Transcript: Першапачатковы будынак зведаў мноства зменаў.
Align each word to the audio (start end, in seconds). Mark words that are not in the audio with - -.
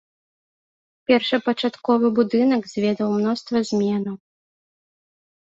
Першапачатковы 1.11 2.07
будынак 2.21 2.61
зведаў 2.73 3.07
мноства 3.19 3.57
зменаў. 3.75 4.15